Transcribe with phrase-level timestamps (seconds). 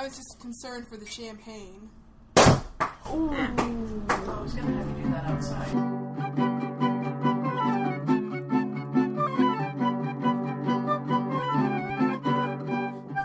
[0.00, 1.90] I was just concerned for the champagne.
[2.34, 2.62] I
[4.42, 5.68] was gonna have you do that outside.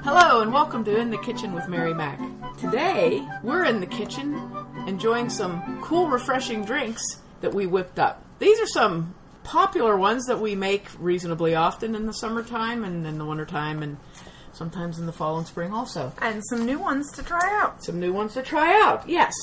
[0.04, 2.20] Hello and welcome to In the Kitchen with Mary Mac.
[2.58, 4.52] Today we're in the kitchen
[4.86, 8.22] enjoying some cool, refreshing drinks that we whipped up.
[8.40, 9.16] These are some
[9.46, 13.96] popular ones that we make reasonably often in the summertime and in the wintertime and
[14.56, 17.84] sometimes in the fall and spring also And some new ones to try out.
[17.84, 19.08] some new ones to try out.
[19.08, 19.34] Yes.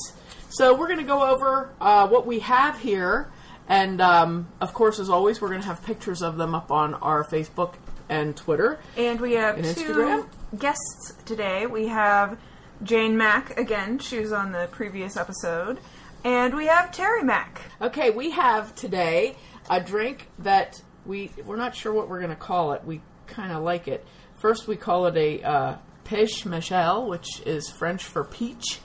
[0.50, 3.30] So we're going to go over uh, what we have here,
[3.68, 6.94] and um, of course, as always, we're going to have pictures of them up on
[6.94, 7.74] our Facebook
[8.10, 8.78] and Twitter.
[8.96, 10.28] And we have And two Instagram?
[10.58, 11.66] guests today.
[11.66, 12.38] We have
[12.82, 13.98] Jay Mac again.
[13.98, 15.78] She was on the previous episode.
[16.24, 17.62] And we have Terry Mac.
[17.80, 19.36] Okay, we have today
[19.70, 22.84] a drink that we we're not sure what we're going to call it.
[22.84, 24.04] We kind of like it.
[24.42, 28.80] First, we call it a uh, Pêche Michel, which is French for peach,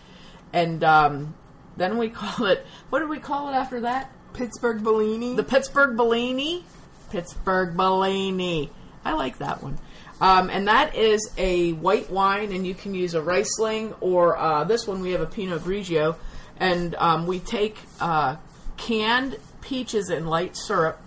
[0.54, 1.34] and um,
[1.78, 4.12] then we call it what did we call it after that?
[4.34, 5.36] Pittsburgh Bellini.
[5.36, 6.64] The Pittsburgh Bellini.
[7.10, 8.70] Pittsburgh Bellini.
[9.04, 9.80] I like that one.
[10.22, 14.64] Um, and that is a white wine, and you can use a Riesling or uh,
[14.64, 16.18] this one we have a Pinot Grigio.
[16.58, 18.36] And um, we take uh,
[18.78, 21.02] canned peaches in light syrup,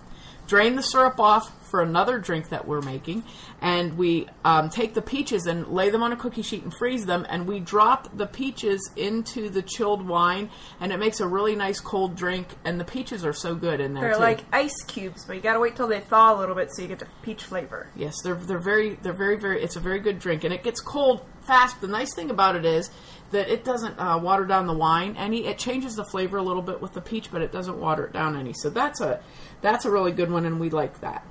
[0.45, 3.23] drain the syrup off for another drink that we're making,
[3.61, 7.05] and we um, take the peaches and lay them on a cookie sheet and freeze
[7.05, 10.49] them, and we drop the peaches into the chilled wine,
[10.81, 12.47] and it makes a really nice cold drink.
[12.65, 14.19] And the peaches are so good in there They're too.
[14.19, 16.89] like ice cubes, but you gotta wait till they thaw a little bit so you
[16.89, 17.87] get the peach flavor.
[17.95, 19.63] Yes, they're they're very they're very very.
[19.63, 21.79] It's a very good drink, and it gets cold fast.
[21.79, 22.91] The nice thing about it is
[23.31, 25.45] that it doesn't uh, water down the wine any.
[25.45, 28.13] It changes the flavor a little bit with the peach, but it doesn't water it
[28.13, 28.53] down any.
[28.53, 29.21] So that's a
[29.61, 31.25] that's a really good one, and we like that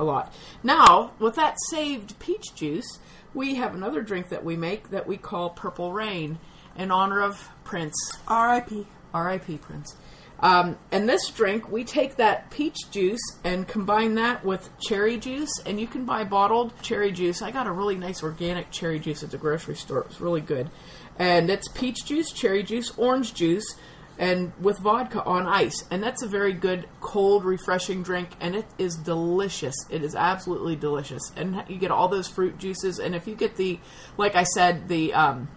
[0.00, 0.32] a lot.
[0.62, 2.98] Now with that saved peach juice,
[3.34, 6.38] we have another drink that we make that we call Purple Rain
[6.76, 7.94] in honor of Prince.
[8.26, 8.86] R.I.P.
[9.14, 9.58] R.I.P.
[9.58, 9.96] Prince.
[10.40, 15.52] Um, and this drink, we take that peach juice and combine that with cherry juice,
[15.66, 17.42] and you can buy bottled cherry juice.
[17.42, 20.00] I got a really nice organic cherry juice at the grocery store.
[20.00, 20.70] It was really good.
[21.18, 23.76] And it's peach juice, cherry juice, orange juice,
[24.20, 25.82] and with vodka on ice.
[25.90, 29.74] And that's a very good, cold, refreshing drink, and it is delicious.
[29.88, 31.22] It is absolutely delicious.
[31.36, 33.80] And you get all those fruit juices, and if you get the,
[34.16, 35.14] like I said, the.
[35.14, 35.48] Um,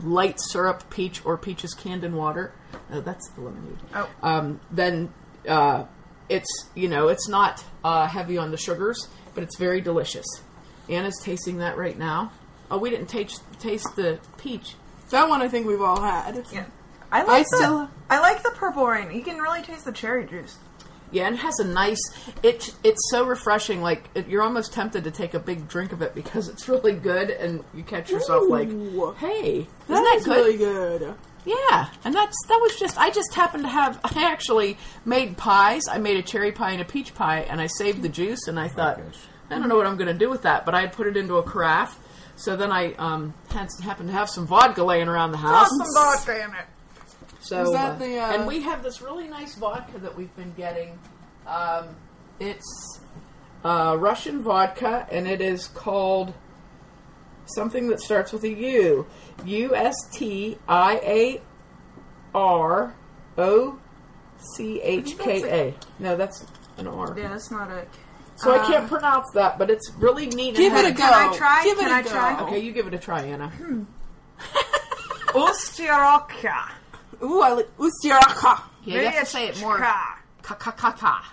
[0.00, 2.52] light syrup peach or peaches canned in water.
[2.88, 3.78] No, that's the lemonade.
[3.92, 4.08] Oh.
[4.22, 5.12] Um, then
[5.48, 5.86] uh,
[6.28, 10.24] it's you know it's not uh, heavy on the sugars, but it's very delicious.
[10.88, 12.30] Anna's tasting that right now.
[12.70, 14.74] Oh, we didn't taste taste the peach.
[15.10, 16.44] That one I think we've all had.
[16.52, 16.66] Yeah.
[17.10, 19.10] I like I the, still- I like the purple rain.
[19.10, 20.56] You can really taste the cherry juice.
[21.10, 22.00] Yeah, and it has a nice.
[22.42, 23.80] It it's so refreshing.
[23.80, 26.92] Like it, you're almost tempted to take a big drink of it because it's really
[26.92, 28.68] good, and you catch yourself like,
[29.16, 31.14] "Hey, isn't That that is good?" really good.
[31.46, 34.76] Yeah, and that's that was just I just happened to have I actually
[35.06, 35.82] made pies.
[35.90, 38.46] I made a cherry pie and a peach pie, and I saved the juice.
[38.46, 39.00] And I thought
[39.50, 41.16] I don't know what I'm going to do with that, but I had put it
[41.16, 41.98] into a carafe.
[42.36, 45.68] So then I um, had happened to have some vodka laying around the house.
[45.70, 46.66] Put some vodka in it.
[47.48, 50.34] So Is that uh, the, uh, and we have this really nice vodka that we've
[50.36, 50.98] been getting.
[51.46, 51.88] Um,
[52.38, 53.00] it's
[53.64, 56.34] uh, Russian vodka, and it is called
[57.46, 59.06] something that starts with a U.
[59.46, 61.40] U S T I A
[62.34, 62.94] R
[63.38, 63.78] O
[64.54, 65.74] C H K A.
[65.98, 66.44] No, that's
[66.76, 67.14] an R.
[67.18, 67.88] Yeah, that's not it.
[68.36, 70.54] So I Uh, can't pronounce that, but it's really neat.
[70.56, 70.98] Give it a go.
[71.02, 71.64] Can I try?
[71.64, 72.10] Give it Can a I go.
[72.10, 72.40] try?
[72.42, 73.50] Okay, you give it a try, Anna.
[75.28, 76.72] Ustiroka.
[77.22, 78.62] Ooh, I like Ustiaraka.
[78.84, 79.78] Yeah, you have to say it more.
[79.78, 81.24] Ka ka ka ka.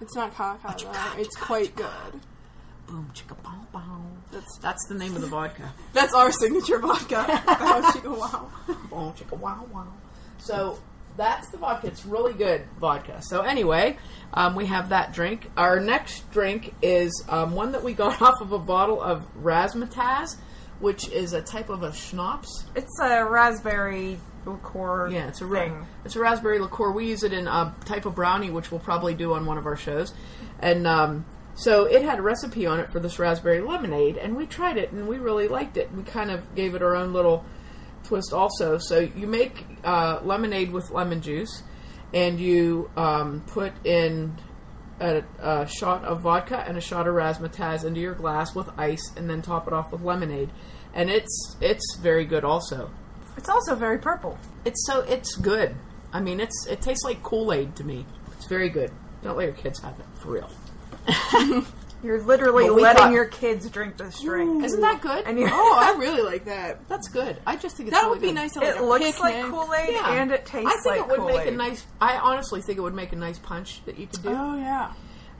[0.00, 1.20] It's not kaka though.
[1.20, 2.20] It's quite good.
[2.88, 4.02] Boom chicka bow bow.
[4.32, 5.72] That's That's the name of the vodka.
[5.92, 7.24] that's our signature vodka.
[7.46, 8.50] Wow, chicka wow.
[8.90, 9.86] Boom chicka wow wow.
[10.38, 10.78] So
[11.16, 11.86] that's the vodka.
[11.86, 13.22] It's really good vodka.
[13.22, 13.96] So anyway,
[14.34, 15.48] um, we have that drink.
[15.56, 20.36] Our next drink is um, one that we got off of a bottle of Razzmatazz,
[20.80, 22.64] which is a type of a schnapps.
[22.74, 26.90] It's a raspberry liqueur Yeah, it's a ra- it's a raspberry liqueur.
[26.92, 29.66] We use it in a type of brownie, which we'll probably do on one of
[29.66, 30.12] our shows.
[30.60, 31.24] And um,
[31.54, 34.92] so it had a recipe on it for this raspberry lemonade, and we tried it,
[34.92, 35.92] and we really liked it.
[35.92, 37.44] We kind of gave it our own little
[38.04, 38.78] twist, also.
[38.78, 41.62] So you make uh, lemonade with lemon juice,
[42.14, 44.36] and you um, put in
[45.00, 49.12] a, a shot of vodka and a shot of razzmatazz into your glass with ice,
[49.16, 50.50] and then top it off with lemonade.
[50.94, 52.90] And it's it's very good, also.
[53.36, 54.38] It's also very purple.
[54.64, 55.74] It's so it's good.
[56.12, 58.04] I mean, it's it tastes like Kool Aid to me.
[58.36, 58.90] It's very good.
[59.22, 60.50] Don't let your kids have it for real.
[62.04, 64.64] You're literally But we letting thought- your kids drink this drink.
[64.64, 65.24] Isn't that good?
[65.24, 66.88] And you Oh, I really like that.
[66.88, 67.36] That's good.
[67.46, 68.34] I just think it's That really would be good.
[68.34, 68.56] nice.
[68.56, 69.22] At like it a looks picnic.
[69.22, 70.12] like Kool Aid Yeah.
[70.14, 71.36] and it tastes I think like it would Kool-Aid.
[71.36, 71.86] make a nice.
[72.00, 74.30] I honestly think it would make a nice punch that you could do.
[74.30, 74.92] Oh yeah.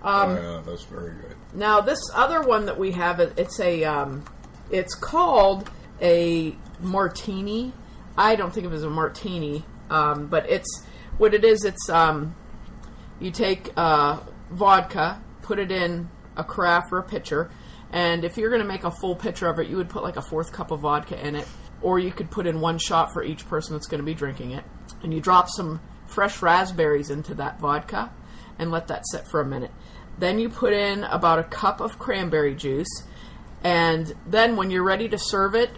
[0.05, 1.37] Um, oh, yeah, that's very good.
[1.53, 4.25] Now, this other one that we have, it- it's a, um,
[4.71, 5.69] it's called
[6.01, 7.73] a martini.
[8.17, 10.85] I don't think of it as a martini, um, but it's
[11.19, 11.65] what it is.
[11.65, 12.35] It's um,
[13.21, 14.21] you take uh,
[14.51, 17.51] vodka, put it in a carafe or a pitcher,
[17.91, 20.17] and if you're going to make a full pitcher of it, you would put like
[20.17, 21.47] a fourth cup of vodka in it,
[21.81, 24.53] or you could put in one shot for each person that's going to be drinking
[24.53, 24.65] it,
[25.03, 28.13] and you drop some fresh raspberries into that vodka,
[28.59, 29.71] and let that sit for a minute.
[30.19, 33.05] Then you put in about a cup of cranberry juice,
[33.65, 35.71] and then when you're ready to serve it,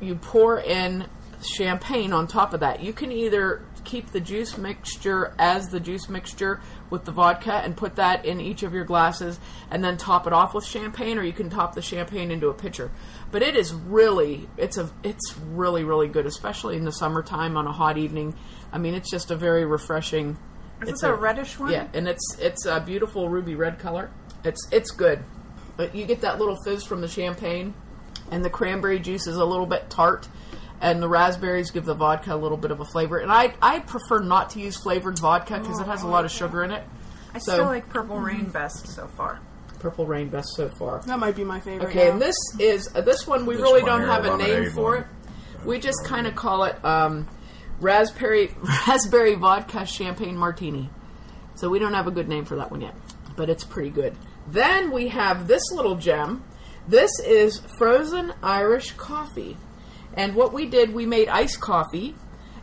[0.00, 1.06] you pour in
[1.44, 2.82] champagne on top of that.
[2.82, 6.60] You can either keep the juice mixture as the juice mixture
[6.90, 9.40] with the vodka and put that in each of your glasses
[9.70, 12.54] and then top it off with champagne or you can top the champagne into a
[12.54, 12.90] pitcher.
[13.30, 17.66] But it is really it's a it's really really good especially in the summertime on
[17.66, 18.34] a hot evening.
[18.72, 20.38] I mean it's just a very refreshing
[20.82, 21.72] Is it's this a reddish one?
[21.72, 24.10] Yeah, and it's it's a beautiful ruby red color.
[24.44, 25.24] It's it's good.
[25.76, 27.74] But you get that little fizz from the champagne,
[28.30, 30.28] and the cranberry juice is a little bit tart,
[30.82, 33.16] and the raspberries give the vodka a little bit of a flavor.
[33.18, 36.30] And I I prefer not to use flavored vodka because it has a lot of
[36.30, 36.84] sugar in it.
[37.32, 39.40] I So- still like Purple Rain best so far.
[39.78, 41.00] Purple Rain best so far.
[41.06, 41.88] That might be my favorite.
[41.88, 42.12] Okay, now.
[42.12, 44.72] and this is uh, this one we This really one don't have a name lemonade
[44.72, 45.06] for it.
[45.64, 47.28] We just kind of call it um,
[47.80, 48.54] raspberry
[48.86, 50.90] raspberry vodka champagne martini.
[51.54, 52.94] So we don't have a good name for that one yet,
[53.36, 54.16] but it's pretty good.
[54.48, 56.42] Then we have this little gem.
[56.88, 59.56] This is frozen Irish coffee,
[60.14, 62.14] and what we did, we made iced coffee,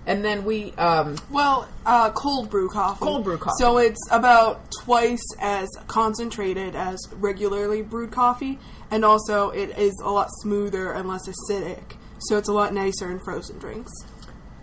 [0.06, 3.00] and then we um, Well, uh, cold brew coffee.
[3.06, 3.56] Cold brew coffee.
[3.60, 8.60] So it's about twice as concentrated as regularly brewed coffee,
[8.92, 11.96] and also it is a lot smoother and less acidic.
[12.22, 13.92] So it's a lot nicer in frozen drinks.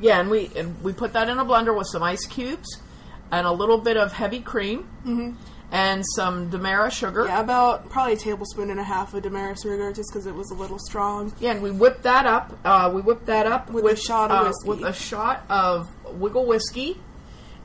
[0.01, 2.69] yeah, and we and we put that in a blender with some ice cubes
[3.33, 4.89] and a little bit of heavy cream
[5.73, 7.27] and some Demerara sugar.
[7.27, 10.51] Yeah, about probably a tablespoon and a half of Demerara sugar, just because it was
[10.51, 11.33] a little strong.
[11.41, 12.57] Yeah, and we whipped that up.
[12.65, 14.69] Uh, we whipped that up With a shot of uh, whiskey.
[14.69, 15.89] with a shot of
[16.21, 17.01] Wigle whiskey,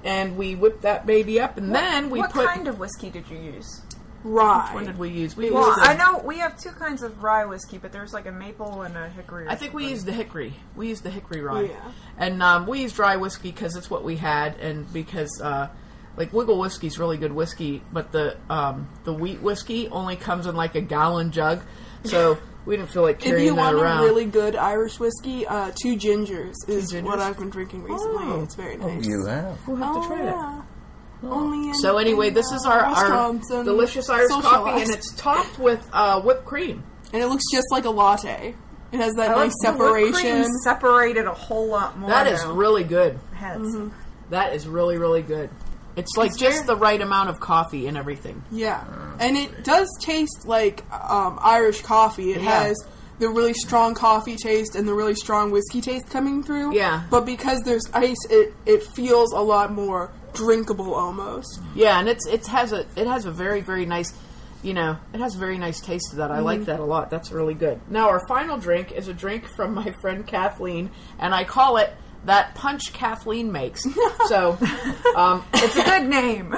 [0.04, 1.58] and we whipped that baby up.
[1.58, 2.46] And then we what put.
[2.46, 3.82] What kind of whiskey did you use?
[4.24, 4.70] Rye.
[4.74, 5.36] When did we use?
[5.36, 5.80] We Well, used.
[5.80, 8.96] I know we have two kinds of rye whiskey, but there's like a maple and
[8.96, 9.48] a hickory.
[9.48, 10.54] I think we used the hickory.
[10.76, 11.92] We used the hickory rye, Yeah.
[12.20, 15.70] and um, we used dry whiskey because it's what we had, and because uh,
[16.18, 20.56] like Wigle whiskey's really good whiskey, but the um, the wheat whiskey only comes in
[20.56, 21.62] like a gallon jug,
[22.04, 24.00] so we didn't feel like carrying If carrying you that want around.
[24.04, 27.04] a really good Irish whiskey, uh, Two Gingers is Gingers?
[27.04, 28.24] what I've been drinking recently.
[28.26, 28.42] Oh.
[28.44, 29.06] It's very nice.
[29.06, 29.58] You have.
[29.68, 30.36] we'll have Oh, to try that.
[30.36, 30.62] yeah.
[31.24, 33.34] Only in, So anyway, in, this uh, is our, our
[33.64, 36.84] delicious Irish coffee, and it's topped with uh, whipped cream.
[37.14, 38.56] and it looks just like a latte.
[38.92, 40.54] It has that I nice like the cream separation.
[40.64, 42.10] separated a whole lot more.
[42.10, 42.52] That is now.
[42.54, 43.18] really good.
[43.34, 43.62] Heads.
[43.62, 43.90] Mm-hmm.
[44.32, 45.50] That is really really good.
[45.96, 48.44] It's like Is just there- the right amount of coffee and everything.
[48.52, 48.84] Yeah,
[49.20, 52.32] and it does taste like um, Irish coffee.
[52.32, 52.64] It Yeah.
[52.64, 52.78] has
[53.20, 56.74] the really strong coffee taste and the really strong whiskey taste coming through.
[56.76, 57.04] Yeah.
[57.12, 61.60] but because there's ice, it it feels a lot more drinkable almost.
[61.76, 64.14] Yeah, and it's it has a it has a very very nice,
[64.64, 66.32] you know, it has a very nice taste to that.
[66.32, 67.10] I like that a lot.
[67.10, 67.80] That's really good.
[67.90, 70.90] Now our final drink is a drink from my friend Kathleen,
[71.20, 71.94] and I call it
[72.26, 73.84] that punch Kathleen makes.
[74.28, 74.58] so,
[75.16, 76.56] um, It's a good name.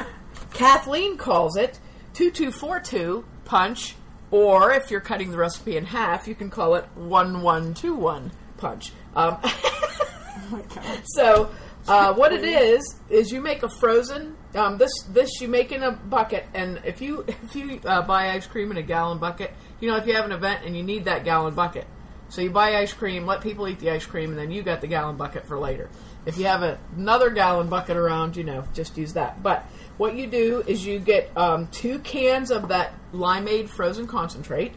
[0.53, 1.79] Kathleen calls it
[2.13, 3.95] 2242 punch,
[4.31, 8.91] or if you're cutting the recipe in half, you can call it 1121 punch.
[9.15, 10.61] Um, Oh
[11.05, 11.51] so,
[11.87, 15.83] uh, what it is is you make a frozen um, this this you make in
[15.83, 19.51] a bucket, and if you if you uh, buy ice cream in a gallon bucket,
[19.79, 21.87] you know if you have an event and you need that gallon bucket,
[22.33, 24.81] so you buy ice cream, let people eat the ice cream, and then you got
[24.81, 25.87] the gallon bucket for later.
[26.25, 29.43] If you have a, another gallon bucket around, you know, just use that.
[29.43, 29.63] But
[29.97, 34.73] what you do is you get um, two cans of that limeade frozen concentrate,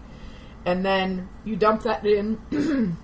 [0.66, 2.36] and then you dump that in.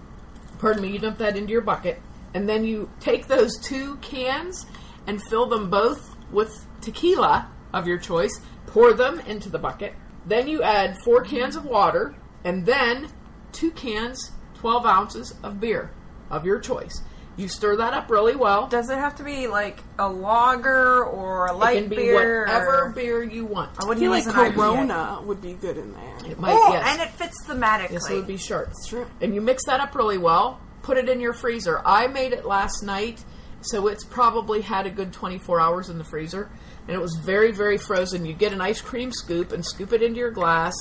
[0.58, 2.02] pardon me, you dump that into your bucket,
[2.34, 4.66] and then you take those two cans
[5.06, 9.94] and fill them both with tequila of your choice, pour them into the bucket.
[10.26, 13.08] Then you add four cans of water, and then
[13.52, 14.32] two cans,
[14.62, 15.90] 12 ounces of beer
[16.30, 17.02] of your choice.
[17.36, 18.68] You stir that up really well.
[18.68, 21.96] Does it have to be like a lager or a light It light can be
[21.96, 22.40] beer?
[22.44, 23.70] whatever or- beer you want.
[23.80, 24.54] I I wouldn't feel like use an IPA.
[24.54, 26.30] Corona would be good in there.
[26.30, 26.86] It might, Oh, yes.
[26.92, 27.92] and it fits thematically.
[27.94, 28.70] Yes, it would be sharp.
[28.86, 29.06] true.
[29.20, 30.60] And you mix that up really well.
[30.82, 31.80] Put it in your freezer.
[31.84, 33.24] I made it last night,
[33.62, 36.50] so it's probably had a good 24 hours in the freezer,
[36.86, 38.26] and it was very, very frozen.
[38.26, 40.74] You get an ice cream scoop and scoop it into your glass.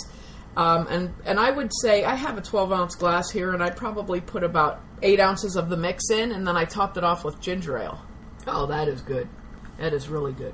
[0.58, 3.78] Um, and and I would say I have a 12 ounce glass here, and I'd
[3.78, 7.24] probably put about eight ounces of the mix in, and then I topped it off
[7.24, 8.02] with ginger ale.
[8.48, 9.28] Oh, that is good.
[9.78, 10.54] That is really good.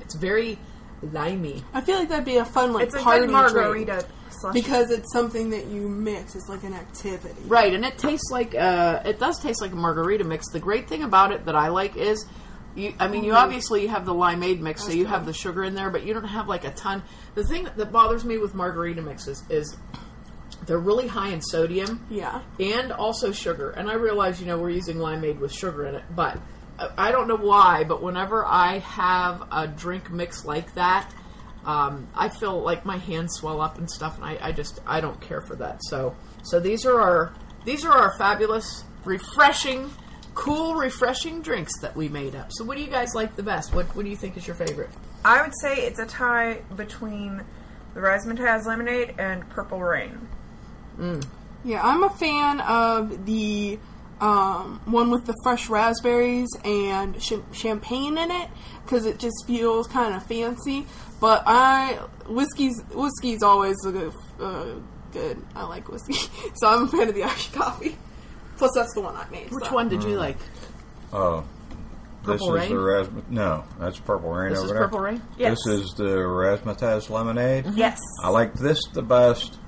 [0.00, 0.58] It's very
[1.02, 1.62] limey.
[1.74, 4.54] I feel like that'd be a fun like It's a party good margarita drink slush.
[4.54, 6.34] because it's something that you mix.
[6.36, 7.42] It's like an activity.
[7.46, 10.48] Right, and it tastes like uh, it does taste like a margarita mix.
[10.50, 12.24] The great thing about it that I like is,
[12.74, 15.74] you, I mean, you obviously have the limeade mix, so you have the sugar in
[15.74, 17.02] there, but you don't have like a ton.
[17.34, 19.76] The thing that bothers me with margarita mixes is
[20.66, 22.40] they're really high in sodium Yeah.
[22.60, 23.70] and also sugar.
[23.70, 26.38] And I realize, you know, we're using limeade with sugar in it, but
[26.96, 27.84] I don't know why.
[27.84, 31.12] But whenever I have a drink mix like that,
[31.64, 35.00] um, I feel like my hands swell up and stuff, and I, I just I
[35.00, 35.78] don't care for that.
[35.84, 39.88] So so these are our these are our fabulous, refreshing,
[40.34, 42.50] cool, refreshing drinks that we made up.
[42.52, 43.74] So what do you guys like the best?
[43.74, 44.90] What what do you think is your favorite?
[45.24, 47.42] I would say it's a tie between
[47.94, 50.28] the Razzmatazz lemonade and Purple Rain.
[51.64, 53.78] Yeah, I'm a fan of the
[54.20, 58.48] um, one with the fresh raspberries and ch- champagne in it
[58.84, 60.86] because it just feels kind of fancy.
[61.20, 61.94] But I
[62.26, 64.64] whiskey's whiskey's always a good, uh,
[65.12, 65.42] good.
[65.54, 66.14] I like whiskey,
[66.54, 67.96] so I'm a fan of the Irish coffee.
[68.62, 69.50] Plus, that's the one I made.
[69.50, 69.74] Which so.
[69.74, 70.18] one did you mm.
[70.18, 70.36] like?
[71.12, 71.40] Oh,
[72.24, 72.70] this Purple is Rain?
[72.70, 73.28] the razzmatazz.
[73.28, 74.82] No, that's purple rain This over is there.
[74.82, 75.22] Purple Rain.
[75.36, 75.58] Yes.
[75.66, 77.64] This is the razzmatazz lemonade.
[77.64, 77.76] Mm-hmm.
[77.76, 77.98] Yes.
[78.22, 79.58] I like this the best,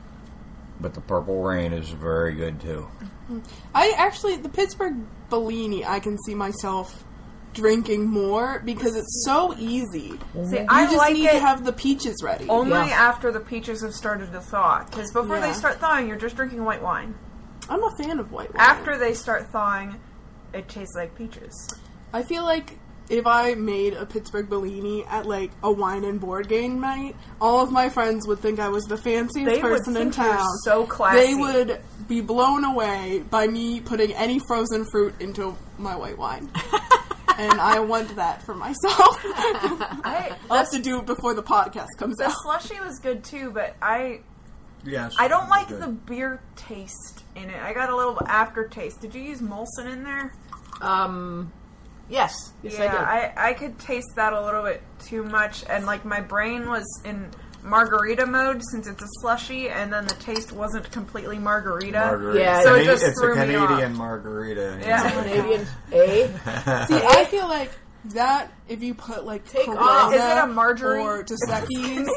[0.80, 2.86] but the purple rain is very good too.
[3.02, 3.40] Mm-hmm.
[3.74, 4.94] I actually the Pittsburgh
[5.28, 5.84] Bellini.
[5.84, 7.02] I can see myself
[7.52, 10.10] drinking more because it's so easy.
[10.10, 10.50] Mm-hmm.
[10.50, 12.48] See, You I just like need it to have the peaches ready.
[12.48, 12.94] only Yeah.
[12.94, 14.84] after the peaches have started to thaw.
[14.88, 15.48] Because before Yeah.
[15.48, 17.16] they start thawing, you're just drinking white wine.
[17.68, 18.66] I'm a fan of white wine.
[18.66, 19.98] After they start thawing,
[20.52, 21.68] it tastes like peaches.
[22.12, 22.78] I feel like
[23.08, 27.60] if I made a Pittsburgh Bellini at like a wine and board game night, all
[27.62, 30.46] of my friends would think I was the fanciest They person in town.
[30.62, 31.18] so classy.
[31.18, 36.50] They would be blown away by me putting any frozen fruit into my white wine.
[37.38, 38.76] and I want that for myself.
[39.24, 42.30] I, I'll have to do it before the podcast comes the out.
[42.30, 44.20] The slushy was good too, but I
[44.84, 45.14] Yes.
[45.18, 47.62] I don't like the beer taste in it.
[47.62, 49.00] I got a little aftertaste.
[49.00, 50.32] Did you use Molson in there?
[50.80, 51.52] Um,
[52.08, 52.84] yes, yes, I did.
[52.92, 56.68] yeah, I, I, could taste that a little bit too much, and like my brain
[56.68, 57.30] was in
[57.62, 61.98] margarita mode since it's a slushy, and then the taste wasn't completely margarita.
[61.98, 62.38] margarita.
[62.38, 63.68] Yeah, So it just it's threw a me off.
[63.68, 64.78] Canadian margarita.
[64.82, 65.10] Yeah.
[65.10, 66.26] Canadian A.
[66.88, 67.70] See, I feel like
[68.12, 70.14] that if you put like Take Corona off.
[70.14, 71.00] Is it a Marjorie?
[71.00, 71.66] or Dos Equis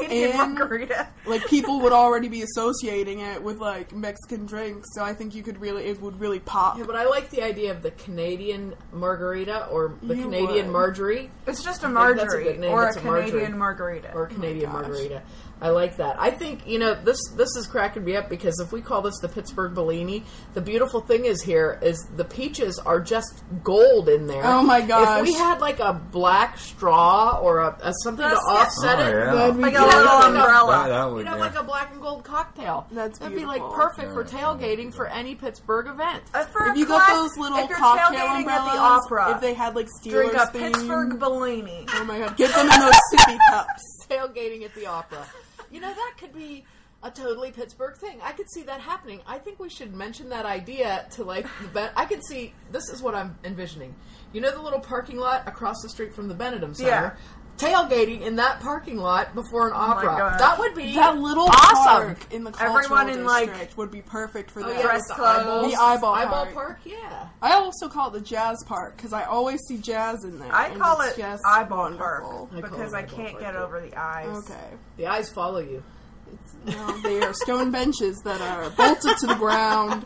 [0.00, 1.08] Canadian in, margarita.
[1.26, 5.42] like people would already be associating it with like Mexican drinks, so I think you
[5.42, 6.78] could really it would really pop.
[6.78, 10.72] Yeah, but I like the idea of the Canadian margarita or the You Canadian would.
[10.72, 12.70] Marjorie It's just a think that's a Marjorie good name.
[12.70, 13.30] or a It's a Marjorie.
[13.30, 14.12] Canadian margarita.
[14.14, 14.82] or oh Canadian gosh.
[14.82, 15.22] margarita.
[15.60, 16.14] I like that.
[16.20, 17.18] I think you know this.
[17.36, 20.22] This is cracking me up because if we call this the Pittsburgh Bellini,
[20.54, 24.42] the beautiful thing is here is the peaches are just gold in there.
[24.44, 25.18] Oh my gosh!
[25.18, 29.02] If we had like a black straw or a, a something That's- to offset Oh,
[29.02, 29.34] it, yeah.
[29.34, 29.86] That'd be like a good.
[29.86, 30.72] little umbrella.
[30.72, 31.44] That, that would You'd have yeah.
[31.44, 32.86] like a black and gold cocktail.
[32.92, 33.76] That's That'd be like beautiful.
[33.76, 34.40] perfect for Yeah.
[34.40, 36.22] tailgating for any Pittsburgh event.
[36.34, 38.72] Uh, for If a you class- got those little if you're cocktail tailgating umbrellas, at
[38.74, 41.86] the opera, if they had like drink Steelers a theme, Pittsburgh Bellini.
[41.94, 44.06] Oh my god, get them in those sippy cups.
[44.08, 45.24] tailgating at the opera.
[45.70, 46.64] You know, that could be
[47.02, 48.18] a totally Pittsburgh thing.
[48.24, 49.20] I could see that happening.
[49.26, 51.90] I think we should mention that idea to like the Ben.
[51.94, 53.94] I could see this is what I'm envisioning.
[54.32, 56.88] You know the little parking lot across the street from the Benedum Center.
[56.90, 57.12] Yeah.
[57.56, 60.04] Tailgating in that parking lot before an oh opera.
[60.16, 60.38] gosh.
[60.38, 62.14] that would be That little awesome.
[62.14, 64.76] park in the cultural Everyone in, like- district would be perfect for Oh, that.
[64.76, 65.38] yeah, Dress the clothes.
[65.40, 65.72] eyeballs.
[65.72, 66.54] The eyeball eyeball park.
[66.54, 66.78] park.
[66.84, 67.26] Yeah.
[67.42, 70.54] I also call it the jazz park because I always see jazz in there.
[70.54, 72.48] I call it just eyeball wonderful.
[72.54, 74.28] I call because it I can't get over the eyes.
[74.48, 74.68] Okay.
[74.96, 75.82] The eyes follow you.
[76.66, 80.04] No, they are stone benches that are bolted to the ground,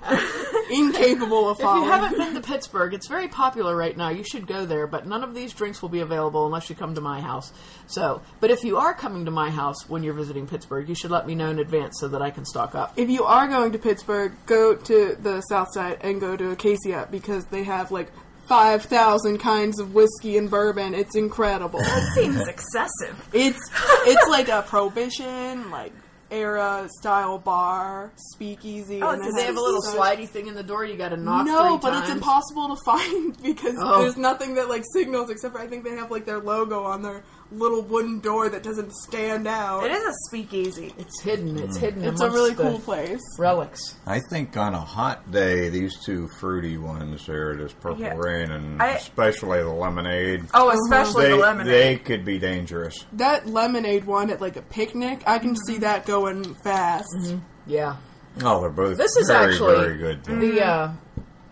[0.71, 1.85] incapable of If falling.
[1.85, 4.11] you haven't been to Pittsburgh, it's very popular right now.
[4.11, 6.95] You should go there, but none of these drinks will be available unless you come
[6.95, 7.52] to my house.
[7.87, 11.11] So, but if you are coming to my house when you're visiting Pittsburgh, you should
[11.11, 12.93] let me know in advance so that I can stock up.
[12.97, 17.09] if you are going to Pittsburgh, go to the South Side and go to Acacia
[17.11, 18.12] because they have like
[18.47, 20.95] five thousand kinds of whiskey and bourbon.
[20.95, 21.81] It's incredible.
[21.81, 23.29] That seems excessive.
[23.33, 23.71] it's
[24.07, 25.93] it's like a prohibition like
[26.33, 29.03] era style bar speakeasy.
[29.03, 31.11] Oh, and so They have a little such- slidey thing in the door you got
[31.11, 31.47] to knock.
[31.47, 32.05] No, but times.
[32.05, 34.01] it's impossible to find because Oh.
[34.03, 37.03] there's nothing that like signals except for I think they have like their logo on
[37.03, 39.85] their little wooden door that doesn't stand out.
[39.85, 40.92] It is a speakeasy.
[40.99, 41.59] It's hidden.
[41.59, 41.80] It's Mm.
[41.80, 42.04] hidden.
[42.04, 43.21] It's a amongst really the cool place.
[43.38, 43.94] relics.
[44.06, 48.14] I think on a hot day, these two fruity ones there, this Purple Yeah.
[48.16, 51.73] Rain and I- especially the lemonade, Oh, especially they, the lemonade.
[51.73, 53.04] they could be dangerous.
[53.12, 57.35] That lemonade one at like a picnic, I can see that going fast.
[57.66, 57.97] Yeah.
[58.42, 60.25] Oh, they're both This is very, actually very good.
[60.25, 60.40] too.
[60.40, 60.90] the uh,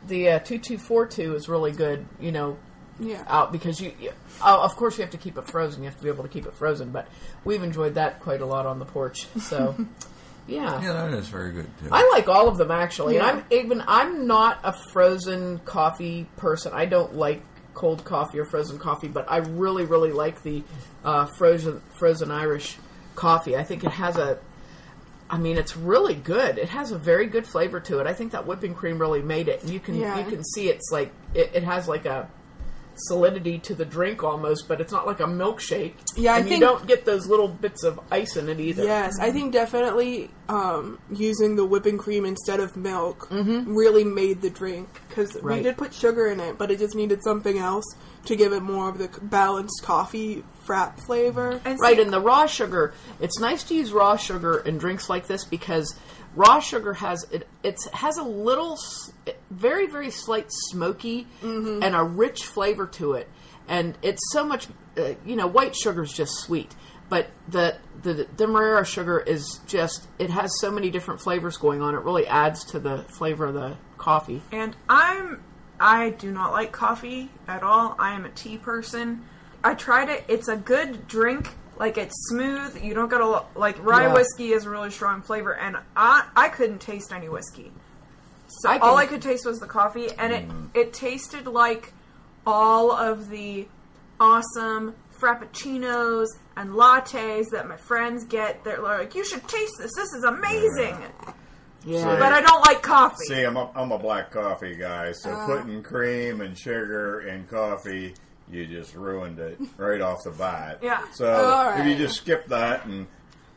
[0.08, 2.06] the uh, two two four two is really good.
[2.18, 2.56] You know,
[3.00, 3.24] Yeah.
[3.26, 4.12] out because you, you
[4.44, 5.82] oh, of course you have to keep it frozen.
[5.82, 6.90] You have to be able to keep it frozen.
[6.90, 7.08] But
[7.44, 9.26] we've enjoyed that quite a lot on the porch.
[9.40, 9.74] So
[10.46, 10.80] yeah.
[10.82, 11.88] yeah, that is very good too.
[11.90, 13.28] I like all of them actually, Yeah.
[13.28, 16.72] and I'm even I'm not a frozen coffee person.
[16.74, 17.42] I don't like
[17.72, 20.62] cold coffee or frozen coffee, but I really really like the
[21.04, 22.76] uh, frozen frozen Irish
[23.14, 23.56] coffee.
[23.56, 24.38] I think it has a,
[25.28, 26.58] I mean, it's really good.
[26.58, 28.06] It has a very good flavor to it.
[28.06, 29.62] I think that whipping cream really made it.
[29.62, 30.18] And you can Yeah.
[30.18, 32.28] you can see it's like it, it has like a
[33.08, 35.94] solidity to the drink almost, but it's not like a milkshake.
[36.16, 38.84] Yeah, I and think- you don't get those little bits of ice in it either.
[38.84, 44.50] Yes, I think definitely um, using the whipping cream instead of milk really made the
[44.50, 47.84] drink because we did put sugar in it, but it just needed something else
[48.26, 51.60] to give it more of the balanced coffee frap flavor.
[51.64, 52.92] And Right, see- and the raw sugar.
[53.20, 55.94] It's nice to use raw sugar in drinks like this because
[56.34, 57.46] raw sugar has it.
[57.62, 58.78] It's has a little,
[59.50, 63.28] very very slight smoky and a rich flavor to it,
[63.68, 64.68] and it's so much.
[64.96, 66.74] Uh, you know, white sugar is just sweet,
[67.08, 70.08] but the the demerara sugar is just.
[70.18, 71.94] It has so many different flavors going on.
[71.94, 74.42] It really adds to the flavor of the coffee.
[74.50, 75.42] And I'm
[75.80, 77.96] I do not like coffee at all.
[77.98, 79.24] I am a tea person.
[79.64, 80.24] I tried it.
[80.28, 81.54] It's a good drink.
[81.80, 82.80] Like it's smooth.
[82.84, 84.12] You don't get a lo- like rye Yeah.
[84.14, 87.72] whiskey is a really strong flavor, and I I couldn't taste any whiskey.
[88.48, 90.44] So I all I could taste was the coffee, and it
[90.74, 91.92] it tasted like
[92.46, 93.66] all of the
[94.20, 98.62] awesome frappuccinos and lattes that my friends get.
[98.64, 99.90] They're like, you should taste this.
[99.96, 100.96] This is amazing.
[101.84, 103.24] Yeah, But I don't like coffee.
[103.28, 105.46] See, I'm a, I'm a black coffee guy, so Uh.
[105.46, 108.14] putting cream and sugar and coffee,
[108.50, 110.78] you just ruined it right off the bat.
[110.82, 111.04] Yeah.
[111.12, 113.06] So All if you just skip that and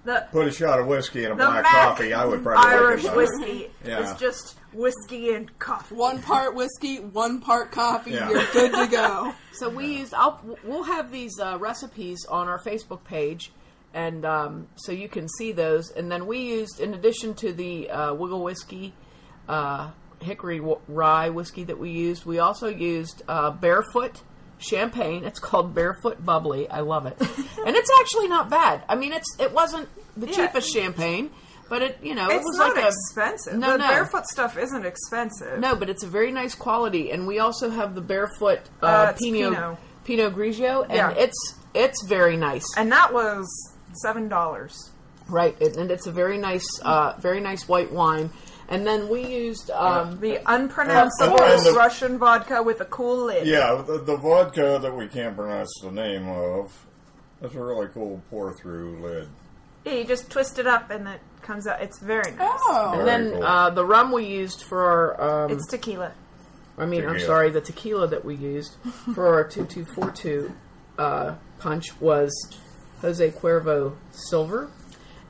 [0.05, 3.03] The put a shot of whiskey in a black Mac coffee, I would probably Irish
[3.03, 3.99] like whiskey Yeah.
[4.11, 5.95] is just whiskey and coffee.
[5.95, 8.11] One part whiskey, one part coffee.
[8.11, 8.29] Yeah.
[8.29, 9.33] You're good to go.
[9.53, 10.15] So we used.
[10.15, 13.51] I'll, we'll have these uh, recipes on our Facebook page,
[13.93, 15.91] and um, so you can see those.
[15.91, 18.95] And then we used, in addition to the uh, Wigle whiskey,
[19.47, 24.23] uh, Hickory w- Rye whiskey that we used, we also used uh, Barefoot
[24.59, 25.23] champagne.
[25.23, 26.69] It's called Barefoot Bubbly.
[26.69, 28.83] I love it, and it's actually not bad.
[28.89, 30.33] I mean, it's it wasn't the Yeah.
[30.47, 31.31] cheapest champagne,
[31.69, 33.53] but it you know it It's was not like a expensive.
[33.55, 33.87] No, the no.
[33.87, 35.59] barefoot stuff isn't expensive.
[35.59, 39.13] no, but it's a very nice quality, and we also have the barefoot uh, Uh,
[39.13, 39.77] Pinot, Pinot.
[40.05, 41.11] Pinot Grigio, and Yeah.
[41.11, 43.47] it's it's very nice, And that was
[44.01, 44.91] seven dollars.
[45.29, 45.59] right?
[45.61, 48.29] And, and it's a very nice, uh, very nice white wine.
[48.69, 53.25] And then we used um, The unpronounceable And- and the- Russian vodka with a cool
[53.25, 53.45] lid.
[53.45, 56.85] Yeah, the, the vodka that we can't pronounce the name of.
[57.41, 59.27] That's a really cool pour through lid.
[59.85, 61.81] Yeah, you just twist it up and it comes out.
[61.81, 62.39] It's very nice.
[62.63, 62.91] Oh.
[62.93, 63.43] and Very then cool.
[63.43, 64.81] uh, the rum we used for
[65.19, 65.45] our.
[65.45, 66.13] Um, It's tequila.
[66.77, 68.75] I mean, I'm sorry, the tequila that we used
[69.13, 70.53] for our two two four two
[70.97, 72.31] uh, punch was
[73.01, 74.71] Jose Cuervo Silver,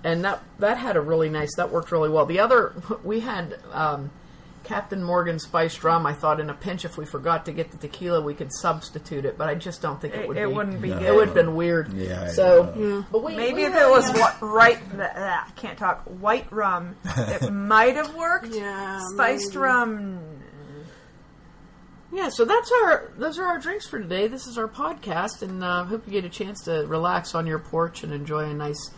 [0.03, 1.55] and that that had a really nice.
[1.57, 2.25] That worked really well.
[2.25, 4.11] The other we had um,
[4.63, 6.05] Captain Morgan spiced rum.
[6.05, 9.25] I thought in a pinch, if we forgot to get the tequila, we could substitute
[9.25, 10.37] it, but I just don't think it It, would.
[10.37, 10.53] it be.
[10.53, 10.99] wouldn't be No.
[10.99, 11.07] good.
[11.07, 11.91] It would have been weird.
[11.93, 15.77] Yeah, So, but we Maybe we if it was what, right, bleh, bleh, I can't
[15.77, 18.53] talk, white rum, it might have worked.
[18.55, 19.57] Yeah, Spiced maybe.
[19.57, 20.19] rum,
[22.13, 24.27] Yeah, so that's our those are our drinks for today.
[24.27, 27.59] This is our podcast, and uh, hope you get a chance to relax on your
[27.59, 28.91] porch and enjoy a nice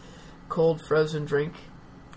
[0.50, 1.54] cold frozen drink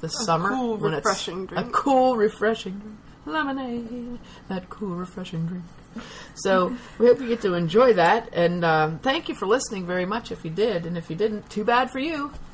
[0.01, 0.51] this summer.
[0.51, 2.97] cool, when it's refreshing A cool, refreshing drink.
[3.27, 4.19] lemonade.
[4.49, 5.65] That cool, refreshing drink.
[6.35, 10.07] So we hope you get to enjoy that, and um, thank you for listening very
[10.07, 10.31] much.
[10.31, 12.33] If you did, and if you didn't, too bad for you.